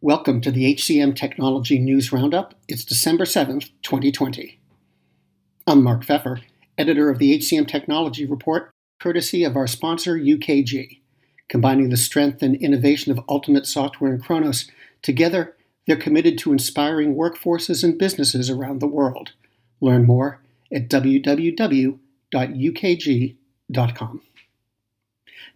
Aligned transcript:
Welcome 0.00 0.40
to 0.42 0.52
the 0.52 0.76
HCM 0.76 1.16
Technology 1.16 1.76
News 1.76 2.12
Roundup. 2.12 2.54
It's 2.68 2.84
December 2.84 3.24
7th, 3.24 3.70
2020. 3.82 4.60
I'm 5.66 5.82
Mark 5.82 6.04
Feffer, 6.04 6.40
editor 6.78 7.10
of 7.10 7.18
the 7.18 7.36
HCM 7.36 7.66
Technology 7.66 8.24
Report, 8.24 8.70
courtesy 9.00 9.42
of 9.42 9.56
our 9.56 9.66
sponsor, 9.66 10.16
UKG. 10.16 11.00
Combining 11.48 11.88
the 11.88 11.96
strength 11.96 12.44
and 12.44 12.54
innovation 12.54 13.10
of 13.10 13.24
Ultimate 13.28 13.66
Software 13.66 14.12
and 14.12 14.22
Kronos, 14.22 14.70
together 15.02 15.56
they're 15.88 15.96
committed 15.96 16.38
to 16.38 16.52
inspiring 16.52 17.16
workforces 17.16 17.82
and 17.82 17.98
businesses 17.98 18.48
around 18.48 18.78
the 18.78 18.86
world. 18.86 19.32
Learn 19.80 20.06
more 20.06 20.40
at 20.72 20.88
www.ukg.com. 20.88 21.98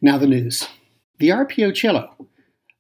Now 0.01 0.19
the 0.19 0.27
news. 0.27 0.67
The 1.21 1.29
RPO 1.29 1.77
Cielo 1.77 2.17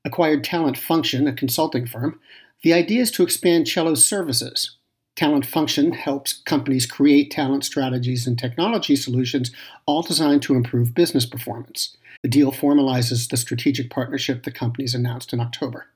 acquired 0.04 0.44
Talent 0.44 0.76
Function, 0.76 1.26
a 1.26 1.32
consulting 1.32 1.86
firm. 1.86 2.18
The 2.62 2.72
idea 2.72 3.02
is 3.02 3.10
to 3.12 3.22
expand 3.22 3.66
Cielo's 3.66 4.04
services. 4.04 4.76
Talent 5.14 5.44
Function 5.44 5.92
helps 5.92 6.32
companies 6.32 6.86
create 6.86 7.30
talent 7.30 7.64
strategies 7.64 8.26
and 8.26 8.38
technology 8.38 8.96
solutions, 8.96 9.52
all 9.86 10.02
designed 10.02 10.42
to 10.42 10.54
improve 10.54 10.94
business 10.94 11.26
performance. 11.26 11.96
The 12.22 12.28
deal 12.28 12.52
formalizes 12.52 13.28
the 13.28 13.36
strategic 13.36 13.90
partnership 13.90 14.44
the 14.44 14.52
companies 14.52 14.94
announced 14.94 15.32
in 15.32 15.40
October. 15.40 15.86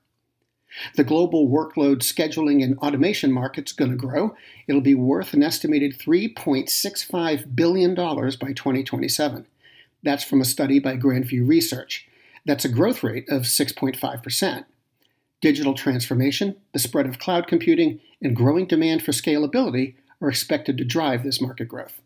The 0.95 1.03
global 1.03 1.47
workload 1.47 1.99
scheduling 1.99 2.63
and 2.63 2.77
automation 2.79 3.31
market's 3.31 3.71
going 3.71 3.91
to 3.91 3.97
grow. 3.97 4.35
It'll 4.67 4.81
be 4.81 4.93
worth 4.93 5.33
an 5.33 5.41
estimated 5.41 5.97
$3.65 5.97 7.55
billion 7.55 7.95
by 7.95 8.53
2027. 8.53 9.47
That's 10.03 10.23
from 10.23 10.41
a 10.41 10.45
study 10.45 10.79
by 10.79 10.95
Grand 10.95 11.25
View 11.25 11.45
Research. 11.45 12.07
That's 12.47 12.63
a 12.63 12.69
growth 12.69 13.03
rate 13.03 13.27
of 13.27 13.41
6.5%. 13.43 14.65
Digital 15.41 15.73
transformation, 15.73 16.55
the 16.71 16.79
spread 16.79 17.05
of 17.05 17.19
cloud 17.19 17.45
computing, 17.45 17.99
and 18.21 18.35
growing 18.35 18.65
demand 18.65 19.03
for 19.03 19.11
scalability 19.11 19.95
are 20.21 20.29
expected 20.29 20.77
to 20.77 20.85
drive 20.85 21.23
this 21.23 21.41
market 21.41 21.65
growth. 21.65 22.01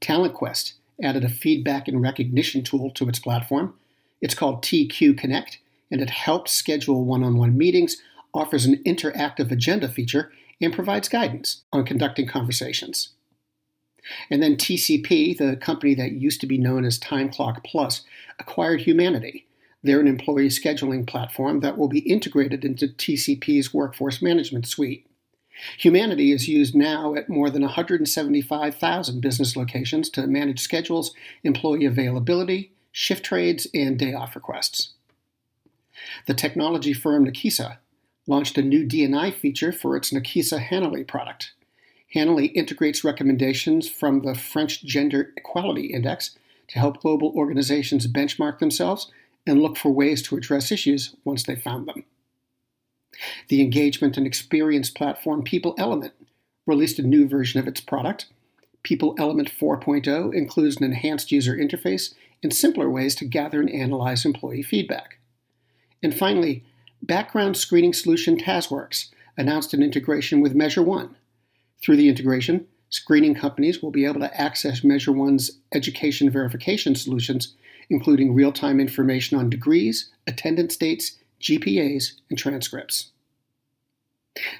TalentQuest 0.00 0.72
added 1.00 1.24
a 1.24 1.28
feedback 1.28 1.86
and 1.86 2.02
recognition 2.02 2.64
tool 2.64 2.90
to 2.90 3.08
its 3.08 3.20
platform. 3.20 3.74
It's 4.20 4.34
called 4.34 4.62
TQ 4.62 5.16
Connect, 5.16 5.58
and 5.92 6.02
it 6.02 6.10
helps 6.10 6.50
schedule 6.50 7.04
one 7.04 7.22
on 7.22 7.38
one 7.38 7.56
meetings, 7.56 7.98
offers 8.34 8.66
an 8.66 8.82
interactive 8.84 9.52
agenda 9.52 9.88
feature, 9.88 10.32
and 10.60 10.74
provides 10.74 11.08
guidance 11.08 11.62
on 11.72 11.84
conducting 11.84 12.26
conversations. 12.26 13.10
And 14.30 14.42
then 14.42 14.56
TCP, 14.56 15.36
the 15.36 15.56
company 15.56 15.94
that 15.94 16.12
used 16.12 16.40
to 16.40 16.46
be 16.46 16.58
known 16.58 16.84
as 16.84 16.98
TimeClock 16.98 17.64
Plus, 17.64 18.04
acquired 18.38 18.82
Humanity. 18.82 19.46
They're 19.82 20.00
an 20.00 20.08
employee 20.08 20.48
scheduling 20.48 21.06
platform 21.06 21.60
that 21.60 21.78
will 21.78 21.88
be 21.88 22.00
integrated 22.00 22.64
into 22.64 22.88
TCP's 22.88 23.72
workforce 23.72 24.20
management 24.20 24.66
suite. 24.66 25.06
Humanity 25.78 26.32
is 26.32 26.48
used 26.48 26.74
now 26.74 27.14
at 27.14 27.28
more 27.28 27.50
than 27.50 27.62
175,000 27.62 29.20
business 29.20 29.56
locations 29.56 30.10
to 30.10 30.26
manage 30.26 30.60
schedules, 30.60 31.14
employee 31.44 31.86
availability, 31.86 32.72
shift 32.92 33.24
trades, 33.24 33.66
and 33.72 33.98
day 33.98 34.12
off 34.12 34.34
requests. 34.34 34.92
The 36.26 36.34
technology 36.34 36.92
firm 36.92 37.26
Nakisa 37.26 37.78
launched 38.26 38.58
a 38.58 38.62
new 38.62 38.84
D&I 38.84 39.30
feature 39.30 39.72
for 39.72 39.96
its 39.96 40.12
Nakisa 40.12 40.60
Hanelly 40.60 41.06
product. 41.06 41.52
Hanelly 42.14 42.52
integrates 42.54 43.04
recommendations 43.04 43.88
from 43.88 44.22
the 44.22 44.34
French 44.34 44.84
Gender 44.84 45.32
Equality 45.36 45.86
Index 45.86 46.36
to 46.68 46.78
help 46.78 47.00
global 47.00 47.32
organizations 47.34 48.06
benchmark 48.06 48.58
themselves 48.58 49.10
and 49.46 49.60
look 49.60 49.76
for 49.76 49.90
ways 49.90 50.22
to 50.22 50.36
address 50.36 50.72
issues 50.72 51.14
once 51.24 51.42
they've 51.42 51.60
found 51.60 51.86
them. 51.86 52.04
The 53.48 53.60
engagement 53.60 54.16
and 54.16 54.26
experience 54.26 54.90
platform 54.90 55.42
People 55.42 55.74
Element 55.78 56.12
released 56.66 56.98
a 56.98 57.02
new 57.02 57.28
version 57.28 57.60
of 57.60 57.68
its 57.68 57.80
product. 57.80 58.26
People 58.82 59.14
Element 59.18 59.50
4.0 59.50 60.34
includes 60.34 60.76
an 60.76 60.84
enhanced 60.84 61.32
user 61.32 61.56
interface 61.56 62.14
and 62.42 62.52
simpler 62.54 62.90
ways 62.90 63.14
to 63.16 63.24
gather 63.24 63.60
and 63.60 63.70
analyze 63.70 64.24
employee 64.24 64.62
feedback. 64.62 65.18
And 66.02 66.14
finally, 66.14 66.64
background 67.02 67.56
screening 67.56 67.92
solution 67.92 68.36
TazWorks 68.36 69.10
announced 69.36 69.74
an 69.74 69.82
integration 69.82 70.40
with 70.40 70.54
MeasureOne 70.54 71.14
through 71.82 71.96
the 71.96 72.08
integration, 72.08 72.66
screening 72.90 73.34
companies 73.34 73.82
will 73.82 73.90
be 73.90 74.04
able 74.04 74.20
to 74.20 74.40
access 74.40 74.80
MeasureOne's 74.80 75.58
education 75.72 76.30
verification 76.30 76.94
solutions, 76.94 77.54
including 77.90 78.34
real 78.34 78.52
time 78.52 78.80
information 78.80 79.38
on 79.38 79.50
degrees, 79.50 80.10
attendance 80.26 80.76
dates, 80.76 81.18
GPAs, 81.40 82.12
and 82.30 82.38
transcripts. 82.38 83.10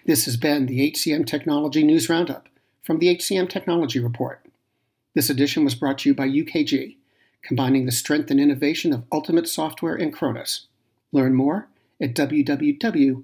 This 0.06 0.24
has 0.24 0.36
been 0.36 0.66
the 0.66 0.90
HCM 0.92 1.26
Technology 1.26 1.82
News 1.82 2.08
Roundup 2.08 2.48
from 2.82 2.98
the 2.98 3.14
HCM 3.16 3.48
Technology 3.48 3.98
Report. 3.98 4.44
This 5.14 5.30
edition 5.30 5.64
was 5.64 5.74
brought 5.74 5.98
to 5.98 6.08
you 6.08 6.14
by 6.14 6.28
UKG, 6.28 6.96
combining 7.42 7.86
the 7.86 7.92
strength 7.92 8.30
and 8.30 8.40
innovation 8.40 8.92
of 8.92 9.04
Ultimate 9.12 9.48
Software 9.48 9.94
and 9.94 10.12
Kronos. 10.12 10.66
Learn 11.12 11.34
more 11.34 11.68
at 12.00 12.14
www.ukg.com. 12.14 13.22